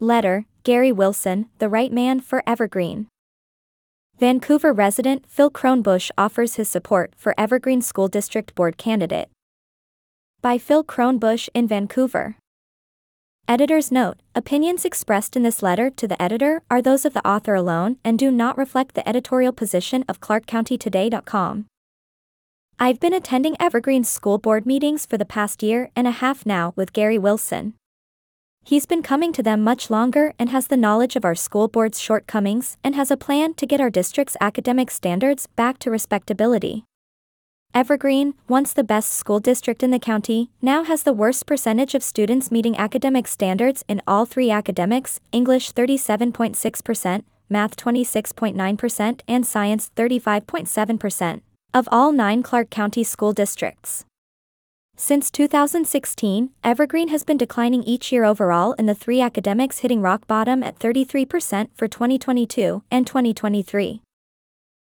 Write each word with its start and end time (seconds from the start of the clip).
Letter, 0.00 0.44
Gary 0.62 0.92
Wilson, 0.92 1.46
the 1.58 1.70
right 1.70 1.90
man 1.90 2.20
for 2.20 2.42
Evergreen. 2.46 3.06
Vancouver 4.18 4.70
resident 4.70 5.24
Phil 5.26 5.50
Kronebusch 5.50 6.10
offers 6.18 6.56
his 6.56 6.68
support 6.68 7.14
for 7.16 7.34
Evergreen 7.38 7.80
School 7.80 8.06
District 8.06 8.54
Board 8.54 8.76
candidate. 8.76 9.30
By 10.42 10.58
Phil 10.58 10.84
Kronebusch 10.84 11.48
in 11.54 11.66
Vancouver. 11.66 12.36
Editor's 13.48 13.90
note 13.90 14.18
Opinions 14.34 14.84
expressed 14.84 15.34
in 15.34 15.44
this 15.44 15.62
letter 15.62 15.88
to 15.88 16.06
the 16.06 16.20
editor 16.20 16.62
are 16.70 16.82
those 16.82 17.06
of 17.06 17.14
the 17.14 17.26
author 17.26 17.54
alone 17.54 17.96
and 18.04 18.18
do 18.18 18.30
not 18.30 18.58
reflect 18.58 18.96
the 18.96 19.08
editorial 19.08 19.52
position 19.52 20.04
of 20.08 20.20
ClarkCountyToday.com. 20.20 21.64
I've 22.78 23.00
been 23.00 23.14
attending 23.14 23.56
Evergreen 23.58 24.04
school 24.04 24.36
board 24.36 24.66
meetings 24.66 25.06
for 25.06 25.16
the 25.16 25.24
past 25.24 25.62
year 25.62 25.90
and 25.96 26.06
a 26.06 26.10
half 26.10 26.44
now 26.44 26.74
with 26.76 26.92
Gary 26.92 27.16
Wilson. 27.16 27.72
He's 28.68 28.84
been 28.84 29.04
coming 29.04 29.32
to 29.34 29.44
them 29.44 29.62
much 29.62 29.90
longer 29.90 30.34
and 30.40 30.50
has 30.50 30.66
the 30.66 30.76
knowledge 30.76 31.14
of 31.14 31.24
our 31.24 31.36
school 31.36 31.68
board's 31.68 32.00
shortcomings 32.00 32.78
and 32.82 32.96
has 32.96 33.12
a 33.12 33.16
plan 33.16 33.54
to 33.54 33.64
get 33.64 33.80
our 33.80 33.90
district's 33.90 34.36
academic 34.40 34.90
standards 34.90 35.46
back 35.54 35.78
to 35.78 35.90
respectability. 35.92 36.82
Evergreen, 37.72 38.34
once 38.48 38.72
the 38.72 38.82
best 38.82 39.12
school 39.12 39.38
district 39.38 39.84
in 39.84 39.92
the 39.92 40.00
county, 40.00 40.50
now 40.60 40.82
has 40.82 41.04
the 41.04 41.12
worst 41.12 41.46
percentage 41.46 41.94
of 41.94 42.02
students 42.02 42.50
meeting 42.50 42.76
academic 42.76 43.28
standards 43.28 43.84
in 43.86 44.02
all 44.04 44.26
three 44.26 44.50
academics 44.50 45.20
English 45.30 45.72
37.6%, 45.72 47.22
Math 47.48 47.76
26.9%, 47.76 49.20
and 49.28 49.46
Science 49.46 49.92
35.7% 49.94 51.40
of 51.72 51.88
all 51.92 52.10
nine 52.10 52.42
Clark 52.42 52.70
County 52.70 53.04
school 53.04 53.32
districts. 53.32 54.04
Since 54.98 55.30
2016, 55.30 56.50
Evergreen 56.64 57.08
has 57.08 57.22
been 57.22 57.36
declining 57.36 57.82
each 57.82 58.10
year 58.10 58.24
overall 58.24 58.72
in 58.72 58.86
the 58.86 58.94
three 58.94 59.20
academics 59.20 59.80
hitting 59.80 60.00
rock 60.00 60.26
bottom 60.26 60.62
at 60.62 60.78
33% 60.78 61.68
for 61.74 61.86
2022 61.86 62.82
and 62.90 63.06
2023. 63.06 64.00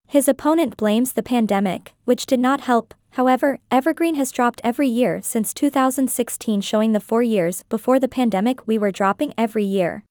His 0.07 0.29
opponent 0.29 0.77
blames 0.77 1.15
the 1.15 1.23
pandemic, 1.23 1.95
which 2.05 2.27
did 2.27 2.41
not 2.41 2.61
help. 2.61 2.93
However, 3.13 3.59
Evergreen 3.71 4.17
has 4.17 4.31
dropped 4.31 4.61
every 4.63 4.89
year 4.89 5.23
since 5.23 5.55
2016, 5.55 6.61
showing 6.61 6.93
the 6.93 7.01
four 7.01 7.23
years 7.23 7.63
before 7.71 7.99
the 7.99 8.07
pandemic 8.07 8.67
we 8.67 8.77
were 8.77 8.91
dropping 8.91 9.33
every 9.39 9.65
year. 9.65 10.05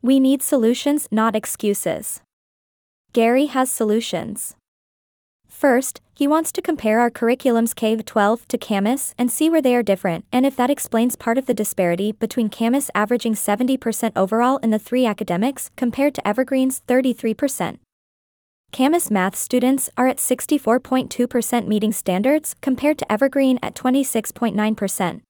We 0.00 0.18
need 0.18 0.40
solutions, 0.40 1.06
not 1.10 1.36
excuses. 1.36 2.22
Gary 3.12 3.46
has 3.46 3.70
solutions. 3.70 4.56
First, 5.50 6.00
he 6.14 6.28
wants 6.28 6.52
to 6.52 6.62
compare 6.62 7.00
our 7.00 7.10
curriculums 7.10 7.74
K-12 7.74 8.46
to 8.46 8.58
Camas 8.58 9.14
and 9.18 9.30
see 9.30 9.50
where 9.50 9.60
they 9.60 9.74
are 9.74 9.82
different 9.82 10.24
and 10.32 10.46
if 10.46 10.56
that 10.56 10.70
explains 10.70 11.16
part 11.16 11.36
of 11.36 11.46
the 11.46 11.54
disparity 11.54 12.12
between 12.12 12.48
Camas 12.48 12.90
averaging 12.94 13.34
70% 13.34 14.12
overall 14.16 14.58
in 14.58 14.70
the 14.70 14.78
three 14.78 15.04
academics 15.04 15.70
compared 15.76 16.14
to 16.14 16.26
Evergreen's 16.26 16.80
33%. 16.86 17.78
Camas 18.72 19.10
math 19.10 19.34
students 19.34 19.90
are 19.96 20.06
at 20.06 20.18
64.2% 20.18 21.66
meeting 21.66 21.92
standards 21.92 22.54
compared 22.60 22.98
to 22.98 23.12
Evergreen 23.12 23.58
at 23.62 23.74
26.9%. 23.74 25.22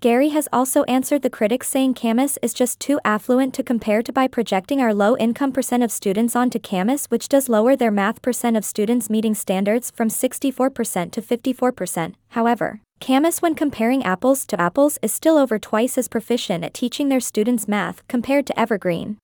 Gary 0.00 0.28
has 0.28 0.48
also 0.52 0.84
answered 0.84 1.22
the 1.22 1.30
critics 1.30 1.68
saying 1.68 1.92
Camas 1.92 2.38
is 2.40 2.54
just 2.54 2.78
too 2.78 3.00
affluent 3.04 3.52
to 3.52 3.64
compare 3.64 4.00
to 4.00 4.12
by 4.12 4.28
projecting 4.28 4.80
our 4.80 4.94
low 4.94 5.16
income 5.16 5.50
percent 5.50 5.82
of 5.82 5.90
students 5.90 6.36
onto 6.36 6.60
Camas, 6.60 7.06
which 7.06 7.28
does 7.28 7.48
lower 7.48 7.74
their 7.74 7.90
math 7.90 8.22
percent 8.22 8.56
of 8.56 8.64
students 8.64 9.10
meeting 9.10 9.34
standards 9.34 9.90
from 9.90 10.08
64% 10.08 11.10
to 11.10 11.20
54%. 11.20 12.14
However, 12.28 12.80
Camas, 13.00 13.42
when 13.42 13.56
comparing 13.56 14.04
apples 14.04 14.46
to 14.46 14.60
apples, 14.60 15.00
is 15.02 15.12
still 15.12 15.36
over 15.36 15.58
twice 15.58 15.98
as 15.98 16.06
proficient 16.06 16.62
at 16.62 16.74
teaching 16.74 17.08
their 17.08 17.18
students 17.18 17.66
math 17.66 18.06
compared 18.06 18.46
to 18.46 18.60
Evergreen. 18.60 19.18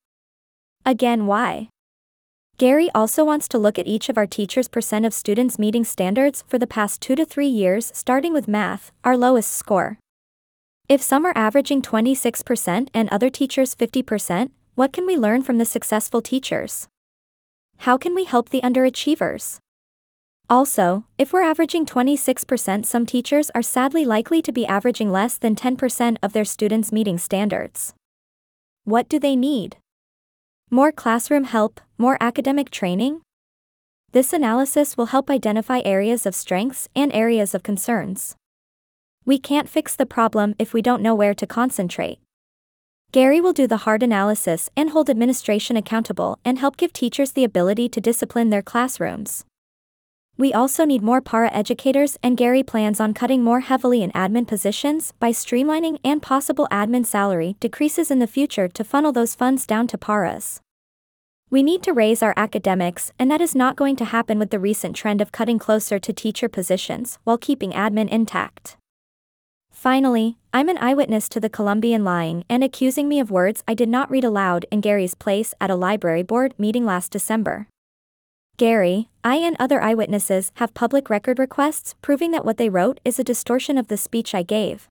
Again, 0.84 1.28
why? 1.28 1.68
Gary 2.58 2.90
also 2.96 3.24
wants 3.24 3.46
to 3.46 3.58
look 3.58 3.78
at 3.78 3.86
each 3.86 4.08
of 4.08 4.18
our 4.18 4.26
teachers' 4.26 4.68
percent 4.68 5.06
of 5.06 5.14
students 5.14 5.56
meeting 5.56 5.84
standards 5.84 6.42
for 6.48 6.58
the 6.58 6.66
past 6.66 7.00
two 7.00 7.14
to 7.14 7.24
three 7.24 7.46
years, 7.46 7.92
starting 7.94 8.32
with 8.32 8.48
math, 8.48 8.90
our 9.04 9.16
lowest 9.16 9.52
score. 9.52 9.98
If 10.86 11.00
some 11.00 11.24
are 11.24 11.32
averaging 11.34 11.80
26% 11.80 12.88
and 12.92 13.08
other 13.08 13.30
teachers 13.30 13.74
50%, 13.74 14.50
what 14.74 14.92
can 14.92 15.06
we 15.06 15.16
learn 15.16 15.42
from 15.42 15.56
the 15.56 15.64
successful 15.64 16.20
teachers? 16.20 16.88
How 17.78 17.96
can 17.96 18.14
we 18.14 18.24
help 18.24 18.50
the 18.50 18.60
underachievers? 18.60 19.58
Also, 20.50 21.04
if 21.16 21.32
we're 21.32 21.42
averaging 21.42 21.86
26%, 21.86 22.84
some 22.84 23.06
teachers 23.06 23.50
are 23.54 23.62
sadly 23.62 24.04
likely 24.04 24.42
to 24.42 24.52
be 24.52 24.66
averaging 24.66 25.10
less 25.10 25.38
than 25.38 25.56
10% 25.56 26.18
of 26.22 26.34
their 26.34 26.44
students 26.44 26.92
meeting 26.92 27.16
standards. 27.16 27.94
What 28.84 29.08
do 29.08 29.18
they 29.18 29.36
need? 29.36 29.78
More 30.70 30.92
classroom 30.92 31.44
help, 31.44 31.80
more 31.96 32.18
academic 32.20 32.68
training? 32.68 33.22
This 34.12 34.34
analysis 34.34 34.98
will 34.98 35.06
help 35.06 35.30
identify 35.30 35.80
areas 35.82 36.26
of 36.26 36.34
strengths 36.34 36.90
and 36.94 37.10
areas 37.14 37.54
of 37.54 37.62
concerns. 37.62 38.36
We 39.26 39.38
can't 39.38 39.68
fix 39.68 39.96
the 39.96 40.04
problem 40.04 40.54
if 40.58 40.74
we 40.74 40.82
don't 40.82 41.00
know 41.00 41.14
where 41.14 41.34
to 41.34 41.46
concentrate. 41.46 42.18
Gary 43.10 43.40
will 43.40 43.54
do 43.54 43.66
the 43.66 43.78
hard 43.78 44.02
analysis 44.02 44.68
and 44.76 44.90
hold 44.90 45.08
administration 45.08 45.76
accountable 45.76 46.38
and 46.44 46.58
help 46.58 46.76
give 46.76 46.92
teachers 46.92 47.32
the 47.32 47.44
ability 47.44 47.88
to 47.88 48.00
discipline 48.00 48.50
their 48.50 48.60
classrooms. 48.60 49.44
We 50.36 50.52
also 50.52 50.84
need 50.84 51.00
more 51.00 51.20
para 51.20 51.48
educators, 51.52 52.18
and 52.20 52.36
Gary 52.36 52.64
plans 52.64 52.98
on 52.98 53.14
cutting 53.14 53.44
more 53.44 53.60
heavily 53.60 54.02
in 54.02 54.10
admin 54.12 54.48
positions 54.48 55.12
by 55.20 55.30
streamlining 55.30 56.00
and 56.04 56.20
possible 56.20 56.66
admin 56.72 57.06
salary 57.06 57.56
decreases 57.60 58.10
in 58.10 58.18
the 58.18 58.26
future 58.26 58.66
to 58.68 58.84
funnel 58.84 59.12
those 59.12 59.36
funds 59.36 59.64
down 59.64 59.86
to 59.86 59.96
paras. 59.96 60.60
We 61.50 61.62
need 61.62 61.84
to 61.84 61.92
raise 61.92 62.20
our 62.20 62.34
academics, 62.36 63.12
and 63.16 63.30
that 63.30 63.40
is 63.40 63.54
not 63.54 63.76
going 63.76 63.94
to 63.96 64.04
happen 64.06 64.40
with 64.40 64.50
the 64.50 64.58
recent 64.58 64.96
trend 64.96 65.20
of 65.20 65.30
cutting 65.30 65.60
closer 65.60 66.00
to 66.00 66.12
teacher 66.12 66.48
positions 66.48 67.20
while 67.22 67.38
keeping 67.38 67.70
admin 67.70 68.08
intact. 68.08 68.76
Finally, 69.84 70.38
I'm 70.50 70.70
an 70.70 70.78
eyewitness 70.78 71.28
to 71.28 71.40
the 71.40 71.50
Columbian 71.50 72.04
lying 72.04 72.46
and 72.48 72.64
accusing 72.64 73.06
me 73.06 73.20
of 73.20 73.30
words 73.30 73.62
I 73.68 73.74
did 73.74 73.90
not 73.90 74.10
read 74.10 74.24
aloud 74.24 74.64
in 74.70 74.80
Gary's 74.80 75.14
place 75.14 75.52
at 75.60 75.68
a 75.68 75.76
library 75.76 76.22
board 76.22 76.54
meeting 76.56 76.86
last 76.86 77.12
December. 77.12 77.68
Gary, 78.56 79.10
I 79.22 79.36
and 79.36 79.56
other 79.60 79.82
eyewitnesses 79.82 80.52
have 80.54 80.72
public 80.72 81.10
record 81.10 81.38
requests 81.38 81.96
proving 82.00 82.30
that 82.30 82.46
what 82.46 82.56
they 82.56 82.70
wrote 82.70 82.98
is 83.04 83.18
a 83.18 83.24
distortion 83.24 83.76
of 83.76 83.88
the 83.88 83.98
speech 83.98 84.34
I 84.34 84.42
gave. 84.42 84.88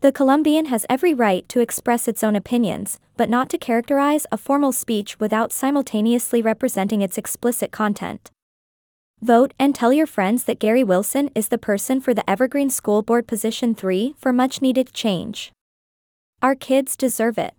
The 0.00 0.10
Columbian 0.10 0.64
has 0.72 0.86
every 0.88 1.12
right 1.12 1.46
to 1.50 1.60
express 1.60 2.08
its 2.08 2.24
own 2.24 2.34
opinions, 2.34 2.98
but 3.18 3.28
not 3.28 3.50
to 3.50 3.58
characterize 3.58 4.24
a 4.32 4.38
formal 4.38 4.72
speech 4.72 5.20
without 5.20 5.52
simultaneously 5.52 6.40
representing 6.40 7.02
its 7.02 7.18
explicit 7.18 7.72
content. 7.72 8.30
Vote 9.20 9.52
and 9.58 9.74
tell 9.74 9.92
your 9.92 10.06
friends 10.06 10.44
that 10.44 10.60
Gary 10.60 10.84
Wilson 10.84 11.28
is 11.34 11.48
the 11.48 11.58
person 11.58 12.00
for 12.00 12.14
the 12.14 12.28
Evergreen 12.30 12.70
School 12.70 13.02
Board 13.02 13.26
position 13.26 13.74
3 13.74 14.14
for 14.16 14.32
much 14.32 14.62
needed 14.62 14.92
change. 14.92 15.50
Our 16.40 16.54
kids 16.54 16.96
deserve 16.96 17.36
it. 17.36 17.57